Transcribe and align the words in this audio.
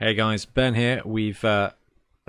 Hey 0.00 0.14
guys, 0.14 0.44
Ben 0.44 0.74
here. 0.74 1.02
We've 1.04 1.44
uh, 1.44 1.72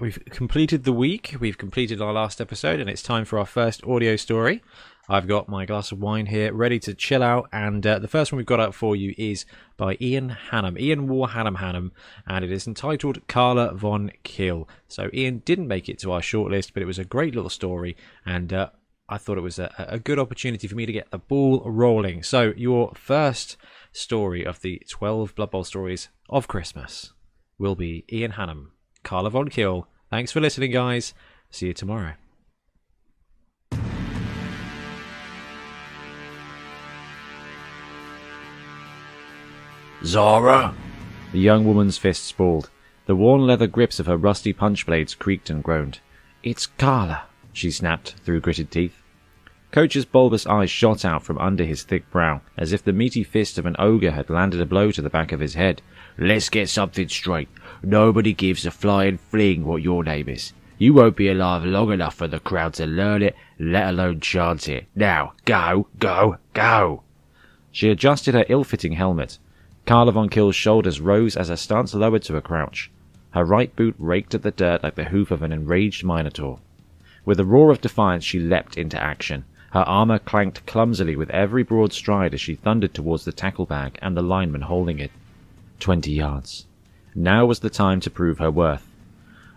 we've 0.00 0.18
completed 0.30 0.84
the 0.84 0.92
week. 0.94 1.36
We've 1.38 1.58
completed 1.58 2.00
our 2.00 2.14
last 2.14 2.40
episode, 2.40 2.80
and 2.80 2.88
it's 2.88 3.02
time 3.02 3.26
for 3.26 3.38
our 3.38 3.44
first 3.44 3.84
audio 3.84 4.16
story. 4.16 4.62
I've 5.06 5.28
got 5.28 5.50
my 5.50 5.66
glass 5.66 5.92
of 5.92 5.98
wine 5.98 6.24
here, 6.24 6.50
ready 6.54 6.78
to 6.78 6.94
chill 6.94 7.22
out. 7.22 7.46
And 7.52 7.86
uh, 7.86 7.98
the 7.98 8.08
first 8.08 8.32
one 8.32 8.38
we've 8.38 8.46
got 8.46 8.58
out 8.58 8.74
for 8.74 8.96
you 8.96 9.14
is 9.18 9.44
by 9.76 9.98
Ian 10.00 10.34
Hannam, 10.50 10.80
Ian 10.80 11.08
War 11.08 11.28
Hannam 11.28 11.58
Hannam, 11.58 11.90
and 12.26 12.42
it 12.42 12.50
is 12.50 12.66
entitled 12.66 13.28
Karla 13.28 13.74
von 13.74 14.12
Kill. 14.22 14.66
So 14.88 15.10
Ian 15.12 15.42
didn't 15.44 15.68
make 15.68 15.90
it 15.90 15.98
to 15.98 16.12
our 16.12 16.22
shortlist, 16.22 16.72
but 16.72 16.82
it 16.82 16.86
was 16.86 16.98
a 16.98 17.04
great 17.04 17.34
little 17.34 17.50
story, 17.50 17.98
and 18.24 18.50
uh, 18.50 18.70
I 19.10 19.18
thought 19.18 19.36
it 19.36 19.42
was 19.42 19.58
a, 19.58 19.70
a 19.76 19.98
good 19.98 20.18
opportunity 20.18 20.68
for 20.68 20.74
me 20.74 20.86
to 20.86 20.92
get 20.92 21.10
the 21.10 21.18
ball 21.18 21.60
rolling. 21.66 22.22
So 22.22 22.54
your 22.56 22.94
first 22.94 23.58
story 23.92 24.42
of 24.42 24.62
the 24.62 24.80
12 24.88 25.34
Blood 25.34 25.50
Bowl 25.50 25.64
stories 25.64 26.08
of 26.30 26.48
Christmas 26.48 27.12
will 27.58 27.74
be 27.74 28.04
Ian 28.12 28.32
Hannam, 28.32 28.68
Karla 29.02 29.30
Von 29.30 29.48
Kill. 29.48 29.86
Thanks 30.10 30.32
for 30.32 30.40
listening, 30.40 30.70
guys. 30.70 31.14
See 31.50 31.66
you 31.66 31.74
tomorrow. 31.74 32.14
Zara? 40.04 40.74
The 41.32 41.40
young 41.40 41.64
woman's 41.64 41.98
fist 41.98 42.24
sprawled. 42.24 42.70
The 43.06 43.16
worn 43.16 43.46
leather 43.46 43.66
grips 43.66 43.98
of 43.98 44.06
her 44.06 44.16
rusty 44.16 44.52
punch 44.52 44.86
blades 44.86 45.14
creaked 45.14 45.50
and 45.50 45.62
groaned. 45.62 46.00
It's 46.42 46.66
Karla, 46.66 47.24
she 47.52 47.70
snapped 47.70 48.14
through 48.24 48.40
gritted 48.40 48.70
teeth. 48.70 48.97
Coach's 49.70 50.06
bulbous 50.06 50.46
eyes 50.46 50.70
shot 50.70 51.04
out 51.04 51.22
from 51.22 51.36
under 51.38 51.62
his 51.62 51.82
thick 51.82 52.10
brow, 52.10 52.40
as 52.56 52.72
if 52.72 52.82
the 52.82 52.92
meaty 52.92 53.22
fist 53.22 53.58
of 53.58 53.66
an 53.66 53.76
ogre 53.78 54.12
had 54.12 54.30
landed 54.30 54.62
a 54.62 54.66
blow 54.66 54.90
to 54.90 55.02
the 55.02 55.10
back 55.10 55.30
of 55.30 55.40
his 55.40 55.54
head. 55.54 55.82
Let's 56.16 56.48
get 56.48 56.70
something 56.70 57.08
straight. 57.08 57.48
Nobody 57.82 58.32
gives 58.32 58.64
a 58.64 58.70
flying 58.70 59.18
fling 59.18 59.66
what 59.66 59.82
your 59.82 60.02
name 60.02 60.30
is. 60.30 60.54
You 60.78 60.94
won't 60.94 61.16
be 61.16 61.28
alive 61.28 61.64
long 61.64 61.92
enough 61.92 62.14
for 62.14 62.26
the 62.26 62.40
crowd 62.40 62.74
to 62.74 62.86
learn 62.86 63.22
it, 63.22 63.36
let 63.58 63.88
alone 63.88 64.20
chant 64.20 64.68
it. 64.68 64.86
Now, 64.94 65.34
go, 65.44 65.88
go, 65.98 66.38
go! 66.54 67.02
She 67.70 67.90
adjusted 67.90 68.34
her 68.34 68.46
ill-fitting 68.48 68.92
helmet. 68.92 69.38
Karla 69.84 70.12
von 70.12 70.30
Kill's 70.30 70.56
shoulders 70.56 71.00
rose 71.00 71.36
as 71.36 71.48
her 71.48 71.56
stance 71.56 71.94
lowered 71.94 72.22
to 72.22 72.36
a 72.36 72.40
crouch. 72.40 72.90
Her 73.32 73.44
right 73.44 73.74
boot 73.76 73.96
raked 73.98 74.34
at 74.34 74.42
the 74.42 74.50
dirt 74.50 74.82
like 74.82 74.94
the 74.94 75.04
hoof 75.04 75.30
of 75.30 75.42
an 75.42 75.52
enraged 75.52 76.04
minotaur. 76.04 76.58
With 77.26 77.38
a 77.38 77.44
roar 77.44 77.70
of 77.70 77.82
defiance, 77.82 78.24
she 78.24 78.38
leapt 78.38 78.78
into 78.78 79.00
action. 79.00 79.44
Her 79.72 79.80
armor 79.80 80.18
clanked 80.18 80.64
clumsily 80.66 81.14
with 81.14 81.28
every 81.30 81.62
broad 81.62 81.92
stride 81.92 82.32
as 82.32 82.40
she 82.40 82.54
thundered 82.54 82.94
towards 82.94 83.24
the 83.24 83.32
tackle 83.32 83.66
bag 83.66 83.98
and 84.00 84.16
the 84.16 84.22
lineman 84.22 84.62
holding 84.62 84.98
it. 84.98 85.10
Twenty 85.78 86.12
yards. 86.12 86.66
Now 87.14 87.44
was 87.44 87.60
the 87.60 87.68
time 87.68 88.00
to 88.00 88.10
prove 88.10 88.38
her 88.38 88.50
worth. 88.50 88.88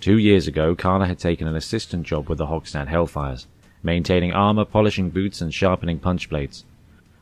Two 0.00 0.18
years 0.18 0.48
ago, 0.48 0.74
Karla 0.74 1.06
had 1.06 1.20
taken 1.20 1.46
an 1.46 1.54
assistant 1.54 2.04
job 2.04 2.28
with 2.28 2.38
the 2.38 2.46
Hogstad 2.46 2.88
Hellfires, 2.88 3.46
maintaining 3.84 4.32
armor, 4.32 4.64
polishing 4.64 5.10
boots, 5.10 5.40
and 5.40 5.54
sharpening 5.54 6.00
punch 6.00 6.28
blades. 6.28 6.64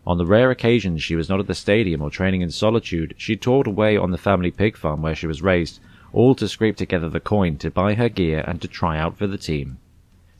On 0.06 0.16
the 0.16 0.24
rare 0.24 0.50
occasions 0.50 1.02
she 1.02 1.14
was 1.14 1.28
not 1.28 1.40
at 1.40 1.46
the 1.46 1.54
stadium 1.54 2.00
or 2.00 2.08
training 2.08 2.40
in 2.40 2.50
solitude, 2.50 3.14
she 3.18 3.36
toured 3.36 3.66
away 3.66 3.98
on 3.98 4.10
the 4.10 4.18
family 4.18 4.50
pig 4.50 4.78
farm 4.78 5.02
where 5.02 5.14
she 5.14 5.26
was 5.26 5.42
raised, 5.42 5.80
all 6.14 6.34
to 6.34 6.48
scrape 6.48 6.76
together 6.76 7.10
the 7.10 7.20
coin 7.20 7.58
to 7.58 7.70
buy 7.70 7.94
her 7.94 8.08
gear 8.08 8.42
and 8.46 8.62
to 8.62 8.68
try 8.68 8.98
out 8.98 9.18
for 9.18 9.26
the 9.26 9.36
team. 9.36 9.76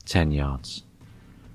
Ten 0.07 0.33
yards. 0.33 0.85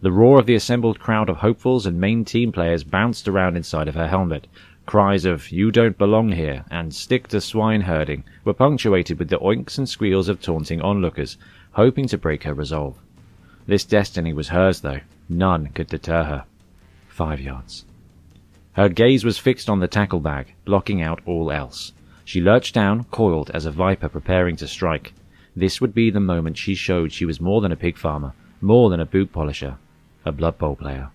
The 0.06 0.12
roar 0.12 0.38
of 0.38 0.46
the 0.46 0.54
assembled 0.54 1.00
crowd 1.00 1.30
of 1.30 1.38
hopefuls 1.38 1.88
and 1.88 2.00
main 2.00 2.26
team 2.26 2.52
players 2.52 2.84
bounced 2.84 3.28
around 3.28 3.58
inside 3.58 3.88
of 3.88 3.96
her 3.96 4.08
helmet. 4.08 4.46
Cries 4.86 5.26
of 5.26 5.52
"You 5.52 5.72
don't 5.72 5.98
belong 5.98 6.34
here" 6.34 6.64
and 6.70 6.94
"Stick 6.94 7.28
to 7.30 7.42
swine 7.42 7.82
herding" 7.82 8.24
were 8.44 8.54
punctuated 8.54 9.18
with 9.18 9.30
the 9.30 9.40
oinks 9.40 9.80
and 9.80 9.90
squeals 9.90 10.30
of 10.30 10.40
taunting 10.40 10.80
onlookers, 10.80 11.40
hoping 11.72 12.08
to 12.10 12.20
break 12.20 12.44
her 12.44 12.54
resolve. 12.54 13.00
This 13.66 13.84
destiny 13.84 14.32
was 14.32 14.50
hers, 14.50 14.82
though. 14.82 15.00
None 15.28 15.70
could 15.74 15.88
deter 15.88 16.26
her. 16.26 16.44
Five 17.08 17.42
yards. 17.42 17.86
Her 18.74 18.90
gaze 18.90 19.26
was 19.26 19.40
fixed 19.40 19.72
on 19.72 19.80
the 19.80 19.88
tackle 19.88 20.20
bag, 20.20 20.54
blocking 20.66 21.02
out 21.02 21.20
all 21.26 21.52
else. 21.52 21.94
She 22.24 22.42
lurched 22.42 22.76
down, 22.76 23.06
coiled 23.06 23.50
as 23.56 23.66
a 23.66 23.72
viper 23.72 24.10
preparing 24.10 24.56
to 24.58 24.68
strike. 24.68 25.14
This 25.56 25.82
would 25.82 25.96
be 25.96 26.12
the 26.12 26.20
moment 26.20 26.60
she 26.60 26.76
showed 26.76 27.12
she 27.12 27.26
was 27.26 27.42
more 27.42 27.60
than 27.60 27.72
a 27.72 27.76
pig 27.76 27.98
farmer, 27.98 28.34
more 28.62 28.92
than 28.92 29.00
a 29.00 29.06
boot 29.08 29.34
polisher, 29.34 29.78
a 30.26 30.32
Blood 30.32 30.58
Bowl 30.58 30.76
player. 30.76 31.10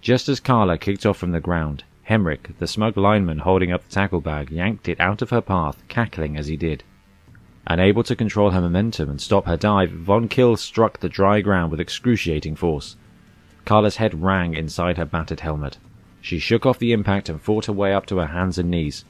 Just 0.00 0.28
as 0.28 0.40
Karla 0.40 0.78
kicked 0.78 1.06
off 1.06 1.16
from 1.16 1.32
the 1.32 1.40
ground, 1.40 1.84
Hemric, 2.08 2.56
the 2.58 2.66
smug 2.66 2.96
lineman 2.96 3.40
holding 3.40 3.70
up 3.70 3.84
the 3.84 3.94
tackle 3.94 4.20
bag, 4.20 4.50
yanked 4.50 4.88
it 4.88 5.00
out 5.00 5.22
of 5.22 5.30
her 5.30 5.40
path, 5.40 5.82
cackling 5.88 6.36
as 6.36 6.46
he 6.46 6.56
did. 6.56 6.82
Unable 7.66 8.02
to 8.04 8.16
control 8.16 8.50
her 8.50 8.60
momentum 8.60 9.10
and 9.10 9.20
stop 9.20 9.44
her 9.44 9.56
dive, 9.56 9.90
Von 9.90 10.26
Kill 10.26 10.56
struck 10.56 11.00
the 11.00 11.08
dry 11.08 11.40
ground 11.40 11.70
with 11.70 11.80
excruciating 11.80 12.56
force. 12.56 12.96
Karla's 13.66 13.96
head 13.96 14.22
rang 14.22 14.54
inside 14.54 14.96
her 14.96 15.04
battered 15.04 15.40
helmet. 15.40 15.76
She 16.22 16.38
shook 16.38 16.64
off 16.64 16.78
the 16.78 16.92
impact 16.92 17.28
and 17.28 17.40
fought 17.40 17.66
her 17.66 17.72
way 17.72 17.92
up 17.92 18.06
to 18.06 18.16
her 18.16 18.28
hands 18.28 18.56
and 18.56 18.70
knees. 18.70 19.04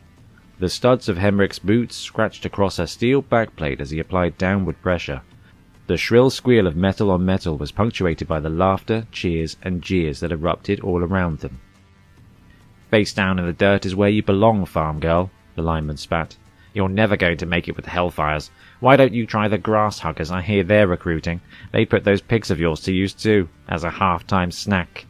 The 0.59 0.69
studs 0.69 1.09
of 1.09 1.19
Hemric's 1.19 1.61
boots 1.61 1.97
scratched 1.97 2.45
across 2.45 2.79
her 2.79 2.87
steel 2.89 3.23
backplate 3.23 3.81
as 3.81 3.91
he 3.91 4.01
applied 4.01 4.37
downward 4.37 4.83
pressure. 4.83 5.23
The 5.89 5.97
shrill 5.97 6.29
squeal 6.29 6.67
of 6.67 6.77
metal 6.77 7.11
on 7.11 7.25
metal 7.25 7.57
was 7.57 7.73
punctuated 7.73 8.29
by 8.29 8.41
the 8.41 8.51
laughter, 8.51 9.07
cheers, 9.11 9.57
and 9.63 9.81
jeers 9.81 10.21
that 10.21 10.31
erupted 10.31 10.81
all 10.81 11.03
around 11.03 11.39
them. 11.39 11.63
Face 12.91 13.15
down 13.15 13.39
in 13.39 13.47
the 13.47 13.55
dirt 13.55 13.87
is 13.87 13.97
where 13.97 14.11
you 14.11 14.23
belong, 14.23 14.67
farm 14.67 15.01
girl, 15.01 15.31
the 15.55 15.63
lineman 15.63 15.97
spat. 15.97 16.37
You're 16.75 16.91
never 16.91 17.17
going 17.17 17.39
to 17.39 17.47
make 17.47 17.69
it 17.69 17.77
with 17.77 17.87
the 17.87 17.91
Hellfires. 17.91 18.51
Why 18.81 18.97
don't 18.97 19.15
you 19.15 19.25
try 19.27 19.49
the 19.49 19.57
grass 19.57 19.99
huggers? 19.99 20.31
I 20.31 20.43
hear 20.43 20.63
they're 20.63 20.87
recruiting. 20.87 21.41
They 21.73 21.87
put 21.87 22.05
those 22.05 22.21
pigs 22.21 22.51
of 22.51 22.61
yours 22.61 22.81
to 22.81 22.93
use 22.93 23.15
too, 23.15 23.49
as 23.67 23.83
a 23.83 23.91
half-time 23.91 24.51
snack. 24.51 25.07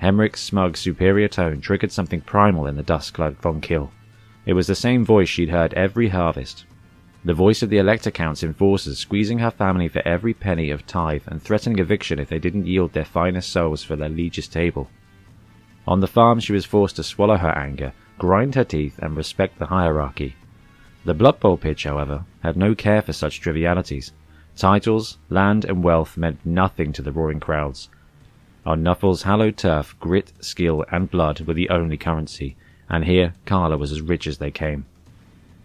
Hemric's 0.00 0.40
smug, 0.40 0.78
superior 0.78 1.28
tone 1.28 1.60
triggered 1.60 1.92
something 1.92 2.22
primal 2.22 2.66
in 2.66 2.76
the 2.76 2.82
dust-cloaked 2.82 3.42
Von 3.42 3.60
Kill. 3.60 3.92
It 4.46 4.54
was 4.54 4.66
the 4.66 4.74
same 4.74 5.04
voice 5.04 5.28
she'd 5.28 5.50
heard 5.50 5.74
every 5.74 6.08
harvest. 6.08 6.64
The 7.26 7.32
voice 7.32 7.62
of 7.62 7.70
the 7.70 7.78
Elector 7.78 8.10
Count's 8.10 8.42
enforcers 8.42 8.98
squeezing 8.98 9.38
her 9.38 9.50
family 9.50 9.88
for 9.88 10.06
every 10.06 10.34
penny 10.34 10.70
of 10.70 10.86
tithe 10.86 11.22
and 11.26 11.40
threatening 11.40 11.78
eviction 11.78 12.18
if 12.18 12.28
they 12.28 12.38
didn't 12.38 12.66
yield 12.66 12.92
their 12.92 13.06
finest 13.06 13.48
souls 13.48 13.82
for 13.82 13.96
their 13.96 14.10
liege's 14.10 14.46
table. 14.46 14.90
On 15.86 16.00
the 16.00 16.06
farm 16.06 16.38
she 16.38 16.52
was 16.52 16.66
forced 16.66 16.96
to 16.96 17.02
swallow 17.02 17.38
her 17.38 17.56
anger, 17.56 17.94
grind 18.18 18.56
her 18.56 18.64
teeth, 18.64 18.98
and 18.98 19.16
respect 19.16 19.58
the 19.58 19.66
hierarchy. 19.66 20.36
The 21.06 21.14
Blood 21.14 21.40
Bowl 21.40 21.56
pitch, 21.56 21.84
however, 21.84 22.26
had 22.42 22.58
no 22.58 22.74
care 22.74 23.00
for 23.00 23.14
such 23.14 23.40
trivialities. 23.40 24.12
Titles, 24.54 25.16
land, 25.30 25.64
and 25.64 25.82
wealth 25.82 26.18
meant 26.18 26.44
nothing 26.44 26.92
to 26.92 27.00
the 27.00 27.12
roaring 27.12 27.40
crowds. 27.40 27.88
On 28.66 28.82
Nuffle's 28.82 29.22
hallowed 29.22 29.56
turf, 29.56 29.96
grit, 29.98 30.32
skill, 30.40 30.84
and 30.92 31.10
blood 31.10 31.40
were 31.40 31.54
the 31.54 31.70
only 31.70 31.96
currency, 31.96 32.54
and 32.90 33.06
here 33.06 33.32
Karla 33.46 33.78
was 33.78 33.92
as 33.92 34.02
rich 34.02 34.26
as 34.26 34.36
they 34.36 34.50
came. 34.50 34.84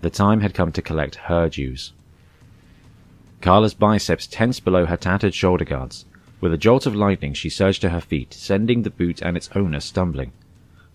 The 0.01 0.09
time 0.09 0.41
had 0.41 0.53
come 0.53 0.71
to 0.71 0.81
collect 0.81 1.15
her 1.15 1.49
dues. 1.49 1.93
Karla's 3.41 3.73
biceps 3.73 4.27
tensed 4.27 4.63
below 4.63 4.85
her 4.85 4.97
tattered 4.97 5.33
shoulder 5.33 5.65
guards. 5.65 6.05
With 6.41 6.53
a 6.53 6.57
jolt 6.57 6.85
of 6.85 6.95
lightning, 6.95 7.33
she 7.33 7.49
surged 7.49 7.81
to 7.81 7.89
her 7.89 7.99
feet, 8.01 8.33
sending 8.33 8.83
the 8.83 8.89
boot 8.89 9.21
and 9.21 9.35
its 9.35 9.49
owner 9.55 9.79
stumbling. 9.79 10.31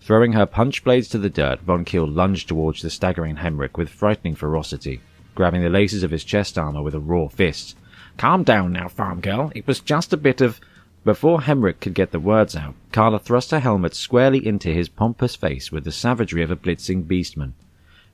Throwing 0.01 0.33
her 0.33 0.45
punch 0.45 0.83
blades 0.83 1.07
to 1.09 1.17
the 1.17 1.29
dirt, 1.29 1.61
Von 1.61 1.85
Kill 1.85 2.07
lunged 2.07 2.47
towards 2.47 2.81
the 2.81 2.89
staggering 2.89 3.37
Hemrick 3.37 3.77
with 3.77 3.89
frightening 3.89 4.35
ferocity, 4.35 5.01
grabbing 5.33 5.61
the 5.61 5.69
laces 5.69 6.03
of 6.03 6.11
his 6.11 6.23
chest 6.23 6.57
armor 6.57 6.81
with 6.81 6.93
a 6.93 6.99
raw 6.99 7.27
fist. 7.27 7.75
Calm 8.17 8.43
down 8.43 8.71
now, 8.71 8.87
farm 8.87 9.21
girl. 9.21 9.51
It 9.55 9.67
was 9.67 9.79
just 9.79 10.13
a 10.13 10.17
bit 10.17 10.41
of. 10.41 10.59
Before 11.03 11.41
Hemrick 11.41 11.79
could 11.79 11.93
get 11.93 12.11
the 12.11 12.19
words 12.19 12.55
out, 12.55 12.73
Karla 12.91 13.19
thrust 13.19 13.51
her 13.51 13.59
helmet 13.59 13.95
squarely 13.95 14.45
into 14.45 14.69
his 14.69 14.89
pompous 14.89 15.35
face 15.35 15.71
with 15.71 15.83
the 15.83 15.91
savagery 15.91 16.41
of 16.41 16.49
a 16.49 16.55
blitzing 16.55 17.03
beastman. 17.03 17.53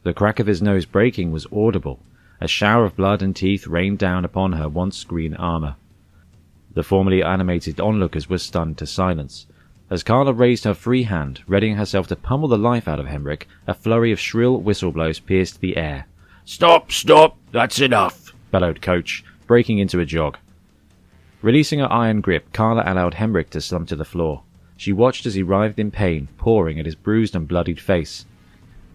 The 0.04 0.14
crack 0.14 0.40
of 0.40 0.48
his 0.48 0.62
nose 0.62 0.86
breaking 0.86 1.32
was 1.32 1.46
audible. 1.52 2.00
A 2.40 2.48
shower 2.48 2.86
of 2.86 2.96
blood 2.96 3.22
and 3.22 3.36
teeth 3.36 3.68
rained 3.68 4.00
down 4.00 4.26
upon 4.26 4.54
her 4.54 4.68
once 4.68 5.04
green 5.04 5.36
armor. 5.36 5.76
The 6.74 6.84
formerly 6.84 7.22
animated 7.22 7.80
onlookers 7.80 8.30
were 8.30 8.40
stunned 8.40 8.78
to 8.80 8.88
silence. 8.88 9.46
As 9.92 10.04
Karla 10.04 10.34
raised 10.34 10.64
her 10.64 10.74
free 10.74 11.04
hand, 11.04 11.42
readying 11.46 11.76
herself 11.76 12.08
to 12.08 12.16
pummel 12.16 12.48
the 12.48 12.58
life 12.58 12.88
out 12.88 13.00
of 13.00 13.08
Hemric, 13.08 13.44
a 13.68 13.74
flurry 13.74 14.12
of 14.12 14.20
shrill 14.20 14.58
whistle 14.60 14.92
blows 14.92 15.20
pierced 15.20 15.60
the 15.60 15.78
air. 15.78 16.08
Stop, 16.46 16.92
stop, 16.92 17.38
that's 17.52 17.80
enough, 17.80 18.34
bellowed 18.50 18.82
Coach, 18.82 19.24
breaking 19.46 19.80
into 19.80 20.00
a 20.00 20.06
jog. 20.06 20.38
Releasing 21.42 21.80
her 21.80 21.92
iron 21.92 22.22
grip, 22.22 22.54
Karla 22.54 22.84
allowed 22.86 23.16
Hemric 23.16 23.50
to 23.52 23.62
slump 23.62 23.90
to 23.90 23.96
the 23.96 24.06
floor. 24.06 24.44
She 24.78 24.94
watched 24.94 25.26
as 25.26 25.36
he 25.36 25.44
writhed 25.44 25.78
in 25.78 25.92
pain, 25.92 26.30
pawing 26.38 26.80
at 26.80 26.86
his 26.86 26.96
bruised 26.96 27.36
and 27.36 27.48
bloodied 27.48 27.80
face. 27.80 28.26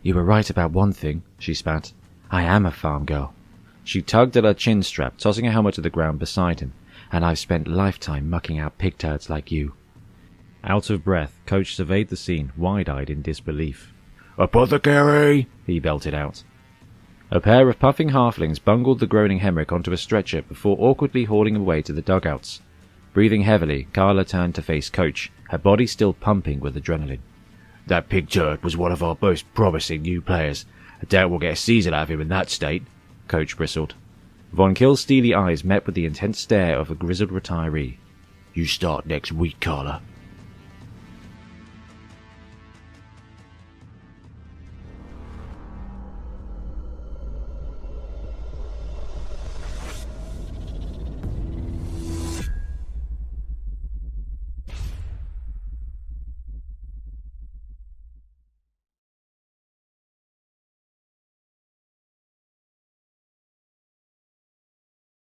You 0.07 0.15
were 0.15 0.23
right 0.23 0.49
about 0.49 0.71
one 0.71 0.93
thing, 0.93 1.25
she 1.37 1.53
spat. 1.53 1.93
I 2.31 2.45
am 2.45 2.65
a 2.65 2.71
farm 2.71 3.07
girl. 3.07 3.35
She 3.83 4.03
tugged 4.03 4.37
at 4.37 4.45
her 4.45 4.55
chin 4.55 4.85
strap, 4.85 5.19
tossing 5.19 5.47
her 5.47 5.51
helmet 5.51 5.75
to 5.75 5.81
the 5.81 5.91
ground 5.91 6.21
beside 6.21 6.61
him. 6.61 6.75
And 7.11 7.25
I've 7.25 7.41
spent 7.41 7.67
lifetime 7.67 8.31
mucking 8.31 8.57
out 8.57 8.79
pig 8.79 8.99
turds 8.99 9.29
like 9.29 9.51
you. 9.51 9.73
Out 10.63 10.91
of 10.91 11.03
breath, 11.03 11.41
Coach 11.45 11.75
surveyed 11.75 12.07
the 12.07 12.17
scene, 12.17 12.53
wide-eyed 12.57 13.11
in 13.11 13.21
disbelief. 13.21 13.93
Apothecary! 14.39 15.49
he 15.67 15.81
belted 15.81 16.15
out. 16.15 16.45
A 17.33 17.41
pair 17.41 17.69
of 17.69 17.81
puffing 17.81 18.11
halflings 18.11 18.61
bungled 18.65 19.01
the 19.01 19.09
groaning 19.09 19.41
Hemrick 19.41 19.73
onto 19.73 19.91
a 19.91 19.97
stretcher 19.97 20.43
before 20.43 20.77
awkwardly 20.79 21.25
hauling 21.25 21.57
him 21.57 21.63
away 21.63 21.83
to 21.83 21.93
the 21.93 22.01
dugouts. 22.01 22.63
Breathing 23.13 23.43
heavily, 23.43 23.89
Karla 23.93 24.25
turned 24.25 24.55
to 24.55 24.63
face 24.63 24.89
Coach, 24.89 25.33
her 25.49 25.59
body 25.59 25.89
still 25.89 26.13
pumping 26.13 26.61
with 26.61 26.77
adrenaline. 26.77 27.23
That 27.87 28.09
pig 28.09 28.29
turd 28.29 28.63
was 28.65 28.77
one 28.77 28.93
of 28.93 29.03
our 29.03 29.17
most 29.21 29.53
promising 29.55 30.03
new 30.03 30.21
players. 30.21 30.67
I 31.01 31.05
doubt 31.05 31.31
we'll 31.31 31.39
get 31.39 31.53
a 31.53 31.57
season 31.57 31.95
out 31.95 32.05
of 32.05 32.11
him 32.11 32.21
in 32.21 32.29
that 32.29 32.51
state. 32.51 32.83
Coach 33.29 33.57
bristled. 33.57 33.95
Von 34.53 34.75
Kill's 34.75 35.01
steely 35.01 35.35
eyes 35.35 35.65
met 35.65 35.87
with 35.87 35.95
the 35.95 36.07
intense 36.07 36.41
stare 36.41 36.79
of 36.79 36.91
a 36.91 36.95
grizzled 36.95 37.31
retiree. 37.31 37.97
You 38.55 38.65
start 38.65 39.07
next 39.07 39.33
week, 39.33 39.61
Karla. 39.61 40.01